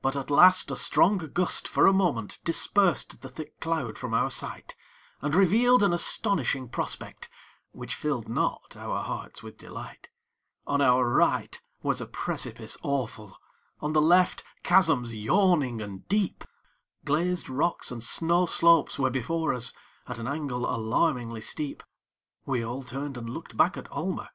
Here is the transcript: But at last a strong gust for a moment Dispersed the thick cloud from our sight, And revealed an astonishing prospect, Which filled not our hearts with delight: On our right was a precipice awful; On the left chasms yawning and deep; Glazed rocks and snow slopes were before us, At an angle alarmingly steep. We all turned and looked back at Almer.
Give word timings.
But 0.00 0.16
at 0.16 0.30
last 0.30 0.70
a 0.70 0.76
strong 0.76 1.18
gust 1.18 1.68
for 1.68 1.86
a 1.86 1.92
moment 1.92 2.38
Dispersed 2.42 3.20
the 3.20 3.28
thick 3.28 3.60
cloud 3.60 3.98
from 3.98 4.14
our 4.14 4.30
sight, 4.30 4.74
And 5.20 5.34
revealed 5.34 5.82
an 5.82 5.92
astonishing 5.92 6.70
prospect, 6.70 7.28
Which 7.72 7.94
filled 7.94 8.30
not 8.30 8.78
our 8.78 9.04
hearts 9.04 9.42
with 9.42 9.58
delight: 9.58 10.08
On 10.66 10.80
our 10.80 11.06
right 11.06 11.60
was 11.82 12.00
a 12.00 12.06
precipice 12.06 12.78
awful; 12.82 13.36
On 13.80 13.92
the 13.92 14.00
left 14.00 14.42
chasms 14.62 15.14
yawning 15.14 15.82
and 15.82 16.08
deep; 16.08 16.44
Glazed 17.04 17.50
rocks 17.50 17.90
and 17.90 18.02
snow 18.02 18.46
slopes 18.46 18.98
were 18.98 19.10
before 19.10 19.52
us, 19.52 19.74
At 20.08 20.18
an 20.18 20.26
angle 20.26 20.64
alarmingly 20.64 21.42
steep. 21.42 21.82
We 22.46 22.64
all 22.64 22.82
turned 22.84 23.18
and 23.18 23.28
looked 23.28 23.54
back 23.54 23.76
at 23.76 23.86
Almer. 23.92 24.30